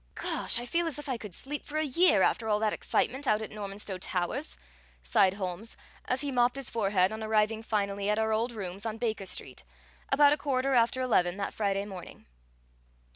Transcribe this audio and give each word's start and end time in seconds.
"Gosh! 0.15 0.57
I 0.57 0.65
feel 0.65 0.87
as 0.87 0.97
if 0.97 1.07
I 1.07 1.19
could 1.19 1.35
sleep 1.35 1.63
for 1.63 1.77
a 1.77 1.83
year, 1.83 2.23
after 2.23 2.47
all 2.49 2.57
that 2.61 2.73
excitement 2.73 3.27
out 3.27 3.39
at 3.43 3.51
Normanstow 3.51 3.99
Towers!" 3.99 4.57
sighed 5.03 5.35
Holmes, 5.35 5.77
as 6.05 6.21
he 6.21 6.31
mopped 6.31 6.55
his 6.55 6.71
forehead 6.71 7.11
on 7.11 7.21
arriving 7.21 7.61
finally 7.61 8.09
at 8.09 8.17
our 8.17 8.33
old 8.33 8.51
rooms 8.51 8.83
on 8.83 8.97
Baker 8.97 9.27
Street, 9.27 9.63
about 10.09 10.33
a 10.33 10.37
quarter 10.37 10.73
after 10.73 11.01
eleven 11.01 11.37
that 11.37 11.53
Friday 11.53 11.85
morning. 11.85 12.25